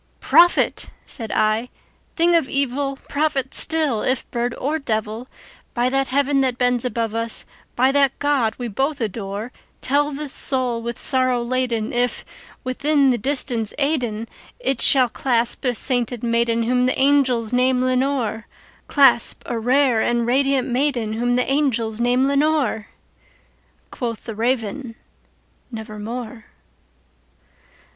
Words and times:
"Prophet!" 0.19 0.89
said 1.05 1.31
I, 1.31 1.69
"thing 2.15 2.33
of 2.33 2.49
evil—prophet 2.49 3.53
still, 3.53 4.01
if 4.01 4.27
bird 4.31 4.55
or 4.55 4.79
devil! 4.79 5.27
By 5.75 5.89
that 5.89 6.07
Heaven 6.07 6.41
that 6.41 6.57
bends 6.57 6.83
above 6.83 7.13
us, 7.13 7.45
by 7.75 7.91
that 7.91 8.17
God 8.17 8.55
we 8.57 8.67
both 8.67 8.99
adore, 8.99 9.51
Tell 9.79 10.09
this 10.11 10.33
soul 10.33 10.81
with 10.81 10.99
sorrow 10.99 11.43
laden 11.43 11.93
if, 11.93 12.25
within 12.63 13.11
the 13.11 13.19
distant 13.19 13.75
Aidenn, 13.77 14.27
It 14.59 14.81
shall 14.81 15.07
clasp 15.07 15.63
a 15.65 15.75
sainted 15.75 16.23
maiden 16.23 16.63
whom 16.63 16.87
the 16.87 16.99
angels 16.99 17.53
name 17.53 17.79
Lenore:Clasp 17.81 19.43
a 19.45 19.59
rare 19.59 20.01
and 20.01 20.25
radiant 20.25 20.67
maiden 20.67 21.13
whom 21.13 21.35
the 21.35 21.45
angels 21.47 22.01
name 22.01 22.27
Lenore!"Quoth 22.27 24.23
the 24.23 24.33
Raven, 24.33 24.95
"Nevermore." 25.69 26.45